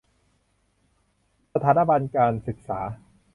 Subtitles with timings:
[1.53, 2.79] สถานบันการศึกษา